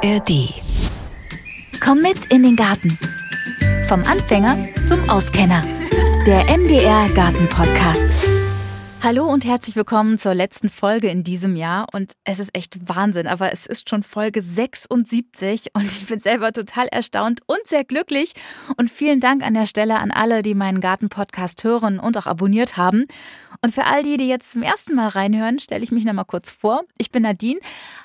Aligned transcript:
ARD. 0.00 0.54
Komm 1.82 2.02
mit 2.02 2.26
in 2.26 2.44
den 2.44 2.54
Garten. 2.54 2.96
Vom 3.88 4.04
Anfänger 4.04 4.68
zum 4.86 5.10
Auskenner. 5.10 5.62
Der 6.24 6.44
MDR 6.56 7.08
Garten 7.14 7.48
Podcast. 7.48 8.06
Hallo 9.00 9.26
und 9.26 9.44
herzlich 9.44 9.76
willkommen 9.76 10.18
zur 10.18 10.34
letzten 10.34 10.70
Folge 10.70 11.08
in 11.08 11.24
diesem 11.24 11.56
Jahr. 11.56 11.86
Und 11.92 12.12
es 12.24 12.40
ist 12.40 12.50
echt 12.52 12.88
Wahnsinn, 12.88 13.26
aber 13.26 13.52
es 13.52 13.66
ist 13.66 13.88
schon 13.88 14.02
Folge 14.02 14.42
76 14.42 15.68
und 15.72 15.86
ich 15.86 16.06
bin 16.06 16.18
selber 16.18 16.52
total 16.52 16.88
erstaunt 16.88 17.40
und 17.46 17.64
sehr 17.66 17.84
glücklich. 17.84 18.34
Und 18.76 18.90
vielen 18.90 19.20
Dank 19.20 19.44
an 19.44 19.54
der 19.54 19.66
Stelle 19.66 19.98
an 19.98 20.10
alle, 20.10 20.42
die 20.42 20.54
meinen 20.54 20.80
Garten-Podcast 20.80 21.64
hören 21.64 22.00
und 22.00 22.16
auch 22.18 22.26
abonniert 22.26 22.76
haben. 22.76 23.06
Und 23.62 23.74
für 23.74 23.84
all 23.84 24.02
die, 24.02 24.16
die 24.16 24.28
jetzt 24.28 24.52
zum 24.52 24.62
ersten 24.62 24.94
Mal 24.94 25.08
reinhören, 25.08 25.58
stelle 25.58 25.82
ich 25.82 25.92
mich 25.92 26.04
noch 26.04 26.12
mal 26.12 26.24
kurz 26.24 26.52
vor. 26.52 26.82
Ich 26.98 27.10
bin 27.10 27.22
Nadine, 27.22 27.60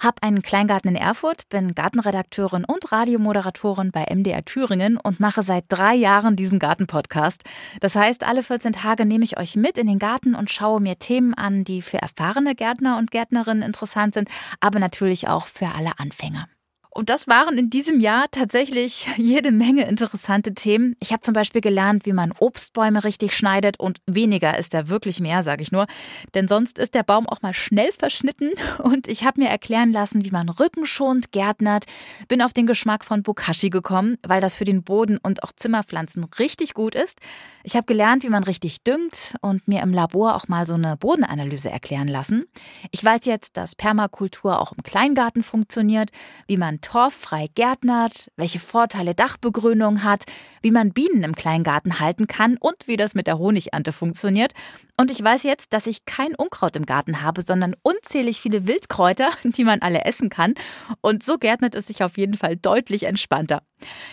habe 0.00 0.22
einen 0.22 0.42
Kleingarten 0.42 0.88
in 0.90 0.96
Erfurt, 0.96 1.48
bin 1.48 1.74
Gartenredakteurin 1.74 2.64
und 2.64 2.92
Radiomoderatorin 2.92 3.92
bei 3.92 4.06
MDR 4.14 4.44
Thüringen 4.44 4.96
und 4.96 5.20
mache 5.20 5.42
seit 5.42 5.64
drei 5.68 5.94
Jahren 5.94 6.36
diesen 6.36 6.58
Garten-Podcast. 6.58 7.44
Das 7.80 7.94
heißt, 7.94 8.24
alle 8.24 8.42
14 8.42 8.72
Tage 8.72 9.06
nehme 9.06 9.24
ich 9.24 9.38
euch 9.38 9.56
mit 9.56 9.78
in 9.78 9.86
den 9.86 9.98
Garten 9.98 10.34
und 10.34 10.50
schaue 10.50 10.80
mir 10.80 10.98
Themen 10.98 11.34
an, 11.34 11.64
die 11.64 11.82
für 11.82 11.98
erfahrene 11.98 12.54
Gärtner 12.54 12.98
und 12.98 13.10
Gärtnerinnen 13.10 13.62
interessant 13.62 14.14
sind, 14.14 14.28
aber 14.60 14.78
natürlich 14.78 15.28
auch 15.28 15.46
für 15.46 15.68
alle 15.76 15.98
Anfänger. 15.98 16.48
Und 16.96 17.10
das 17.10 17.28
waren 17.28 17.58
in 17.58 17.68
diesem 17.68 18.00
Jahr 18.00 18.24
tatsächlich 18.30 19.06
jede 19.18 19.52
Menge 19.52 19.86
interessante 19.86 20.54
Themen. 20.54 20.96
Ich 20.98 21.12
habe 21.12 21.20
zum 21.20 21.34
Beispiel 21.34 21.60
gelernt, 21.60 22.06
wie 22.06 22.14
man 22.14 22.32
Obstbäume 22.38 23.04
richtig 23.04 23.36
schneidet 23.36 23.78
und 23.78 23.98
weniger 24.06 24.56
ist 24.56 24.72
da 24.72 24.88
wirklich 24.88 25.20
mehr, 25.20 25.42
sage 25.42 25.62
ich 25.62 25.70
nur. 25.70 25.86
Denn 26.34 26.48
sonst 26.48 26.78
ist 26.78 26.94
der 26.94 27.02
Baum 27.02 27.28
auch 27.28 27.42
mal 27.42 27.52
schnell 27.52 27.92
verschnitten. 27.92 28.50
Und 28.82 29.08
ich 29.08 29.24
habe 29.24 29.42
mir 29.42 29.48
erklären 29.48 29.92
lassen, 29.92 30.24
wie 30.24 30.30
man 30.30 30.48
rückenschonend 30.48 31.32
gärtnert. 31.32 31.84
Bin 32.28 32.40
auf 32.40 32.52
den 32.52 32.66
Geschmack 32.66 33.04
von 33.04 33.22
Bokashi 33.22 33.68
gekommen, 33.68 34.16
weil 34.26 34.40
das 34.40 34.56
für 34.56 34.64
den 34.64 34.82
Boden 34.82 35.18
und 35.18 35.42
auch 35.42 35.52
Zimmerpflanzen 35.52 36.24
richtig 36.38 36.72
gut 36.72 36.94
ist. 36.94 37.20
Ich 37.62 37.74
habe 37.74 37.84
gelernt, 37.86 38.22
wie 38.22 38.28
man 38.28 38.44
richtig 38.44 38.82
düngt 38.84 39.34
und 39.40 39.66
mir 39.66 39.82
im 39.82 39.92
Labor 39.92 40.36
auch 40.36 40.46
mal 40.46 40.66
so 40.66 40.74
eine 40.74 40.96
Bodenanalyse 40.96 41.68
erklären 41.68 42.08
lassen. 42.08 42.46
Ich 42.92 43.04
weiß 43.04 43.24
jetzt, 43.24 43.56
dass 43.56 43.74
Permakultur 43.74 44.60
auch 44.60 44.72
im 44.72 44.82
Kleingarten 44.84 45.42
funktioniert, 45.42 46.10
wie 46.46 46.56
man 46.56 46.80
torffrei 46.86 47.48
gärtnert, 47.56 48.30
welche 48.36 48.60
Vorteile 48.60 49.12
Dachbegrünung 49.12 50.04
hat, 50.04 50.22
wie 50.62 50.70
man 50.70 50.92
Bienen 50.92 51.24
im 51.24 51.34
Kleingarten 51.34 51.98
halten 51.98 52.28
kann 52.28 52.56
und 52.58 52.86
wie 52.86 52.96
das 52.96 53.16
mit 53.16 53.26
der 53.26 53.40
Honigernte 53.40 53.90
funktioniert. 53.90 54.52
Und 54.96 55.10
ich 55.10 55.20
weiß 55.22 55.42
jetzt, 55.42 55.72
dass 55.72 55.88
ich 55.88 56.04
kein 56.04 56.36
Unkraut 56.36 56.76
im 56.76 56.86
Garten 56.86 57.22
habe, 57.22 57.42
sondern 57.42 57.74
unzählig 57.82 58.40
viele 58.40 58.68
Wildkräuter, 58.68 59.30
die 59.42 59.64
man 59.64 59.82
alle 59.82 60.04
essen 60.04 60.30
kann. 60.30 60.54
Und 61.00 61.24
so 61.24 61.38
gärtnet 61.38 61.74
es 61.74 61.88
sich 61.88 62.04
auf 62.04 62.16
jeden 62.16 62.34
Fall 62.34 62.56
deutlich 62.56 63.02
entspannter. 63.02 63.62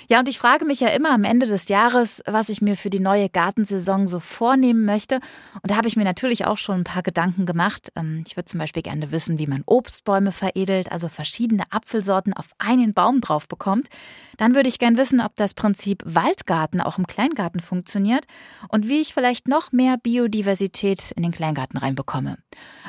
Ja, 0.08 0.20
und 0.20 0.30
ich 0.30 0.40
frage 0.40 0.66
mich 0.66 0.80
ja 0.80 0.90
immer 0.90 1.12
am 1.12 1.24
Ende 1.24 1.46
des 1.46 1.70
Jahres, 1.70 2.22
was 2.26 2.50
ich 2.50 2.62
mir 2.62 2.76
für 2.76 2.90
die 2.90 3.00
neue 3.00 3.30
Gartensaison 3.30 4.08
so 4.08 4.20
vornehmen 4.20 4.86
möchte. 4.86 5.16
Und 5.62 5.72
da 5.72 5.76
habe 5.76 5.88
ich 5.88 5.96
mir 5.96 6.04
natürlich 6.04 6.46
auch 6.46 6.58
schon 6.58 6.82
ein 6.82 6.84
paar 6.84 7.04
Gedanken 7.04 7.46
gemacht. 7.46 7.92
Ähm, 7.96 8.24
ich 8.28 8.36
würde 8.36 8.46
zum 8.46 8.60
Beispiel 8.60 8.84
gerne 8.84 9.12
wissen, 9.12 9.40
wie 9.40 9.48
man 9.48 9.64
Obstbäume 9.66 10.32
veredelt, 10.32 10.92
also 10.92 11.08
verschiedene 11.08 11.64
Apfelsorten 11.72 12.34
auf 12.34 12.50
einen 12.60 12.94
Baum 12.94 13.22
drauf 13.22 13.48
bekommt. 13.48 13.88
Dann 14.38 14.56
würde 14.56 14.70
ich 14.70 14.80
gerne 14.80 14.98
wissen, 14.98 15.22
ob 15.22 15.36
das 15.36 15.54
Prinzip 15.54 16.02
Waldgarten 16.06 16.82
auch 16.82 16.98
im 16.98 17.08
Kleingarten 17.08 17.60
funktioniert 17.60 18.26
und 18.70 18.88
wie 18.88 19.02
ich 19.02 19.14
vielleicht 19.14 19.48
noch 19.48 19.72
mehr 19.72 19.98
Biodiversität 19.98 21.12
in 21.12 21.22
den 21.24 21.32
Kleingarten 21.32 21.78
reinbekomme. 21.78 22.38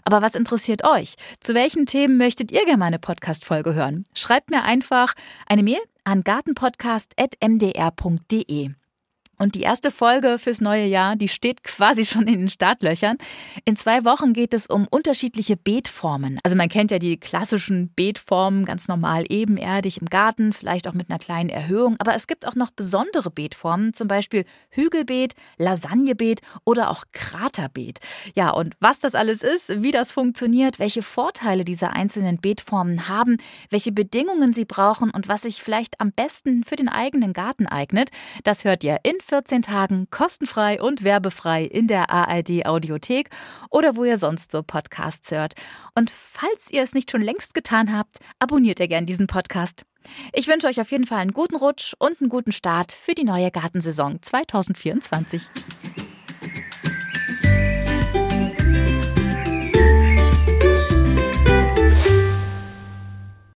Aber 0.04 0.22
was 0.22 0.34
interessiert 0.34 0.84
euch? 0.84 1.14
Zu 1.40 1.54
welchen 1.54 1.86
Themen 1.86 2.16
möchtet 2.16 2.50
ihr 2.52 2.64
gerne 2.64 2.78
meine 2.78 2.98
Podcast-Folge 2.98 3.74
hören? 3.74 4.04
Schreibt 4.14 4.50
mir 4.50 4.64
einfach 4.64 5.14
eine 5.46 5.62
Mail 5.62 5.80
an 6.04 6.22
gartenpodcast.mdr.de. 6.22 8.70
Und 9.38 9.54
die 9.54 9.62
erste 9.62 9.90
Folge 9.90 10.38
fürs 10.38 10.60
neue 10.60 10.86
Jahr, 10.86 11.16
die 11.16 11.28
steht 11.28 11.64
quasi 11.64 12.04
schon 12.04 12.26
in 12.26 12.40
den 12.40 12.48
Startlöchern. 12.48 13.18
In 13.64 13.76
zwei 13.76 14.04
Wochen 14.04 14.32
geht 14.32 14.54
es 14.54 14.66
um 14.66 14.86
unterschiedliche 14.88 15.56
Beetformen. 15.56 16.38
Also 16.44 16.56
man 16.56 16.68
kennt 16.68 16.90
ja 16.90 16.98
die 16.98 17.18
klassischen 17.18 17.92
Beetformen, 17.94 18.64
ganz 18.64 18.88
normal 18.88 19.24
ebenerdig 19.28 20.00
im 20.00 20.08
Garten, 20.08 20.52
vielleicht 20.52 20.88
auch 20.88 20.94
mit 20.94 21.10
einer 21.10 21.18
kleinen 21.18 21.50
Erhöhung. 21.50 21.96
Aber 21.98 22.14
es 22.14 22.26
gibt 22.26 22.46
auch 22.46 22.54
noch 22.54 22.70
besondere 22.70 23.30
Beetformen, 23.30 23.94
zum 23.94 24.08
Beispiel 24.08 24.44
Hügelbeet, 24.70 25.34
Lasagnebeet 25.58 26.40
oder 26.64 26.90
auch 26.90 27.04
Kraterbeet. 27.12 28.00
Ja, 28.34 28.50
und 28.50 28.74
was 28.80 28.98
das 28.98 29.14
alles 29.14 29.42
ist, 29.42 29.82
wie 29.82 29.90
das 29.90 30.12
funktioniert, 30.12 30.78
welche 30.78 31.02
Vorteile 31.02 31.64
diese 31.64 31.90
einzelnen 31.90 32.40
Beetformen 32.40 33.08
haben, 33.08 33.38
welche 33.70 33.92
Bedingungen 33.92 34.52
sie 34.52 34.64
brauchen 34.64 35.10
und 35.10 35.28
was 35.28 35.42
sich 35.42 35.62
vielleicht 35.62 36.00
am 36.00 36.12
besten 36.12 36.64
für 36.64 36.76
den 36.76 36.88
eigenen 36.88 37.32
Garten 37.32 37.66
eignet, 37.66 38.10
das 38.44 38.64
hört 38.64 38.84
ihr 38.84 38.98
in 39.02 39.20
14 39.24 39.62
Tagen 39.62 40.08
kostenfrei 40.10 40.80
und 40.80 41.02
werbefrei 41.02 41.64
in 41.64 41.86
der 41.86 42.10
ARD 42.10 42.66
Audiothek 42.66 43.30
oder 43.70 43.96
wo 43.96 44.04
ihr 44.04 44.18
sonst 44.18 44.52
so 44.52 44.62
Podcasts 44.62 45.30
hört. 45.30 45.54
Und 45.94 46.10
falls 46.10 46.70
ihr 46.70 46.82
es 46.82 46.92
nicht 46.92 47.10
schon 47.10 47.22
längst 47.22 47.54
getan 47.54 47.96
habt, 47.96 48.18
abonniert 48.38 48.80
ihr 48.80 48.88
gern 48.88 49.06
diesen 49.06 49.26
Podcast. 49.26 49.84
Ich 50.32 50.48
wünsche 50.48 50.66
euch 50.66 50.80
auf 50.80 50.90
jeden 50.90 51.06
Fall 51.06 51.18
einen 51.18 51.32
guten 51.32 51.56
Rutsch 51.56 51.94
und 51.98 52.20
einen 52.20 52.28
guten 52.28 52.52
Start 52.52 52.92
für 52.92 53.14
die 53.14 53.24
neue 53.24 53.50
Gartensaison 53.50 54.18
2024. 54.20 55.42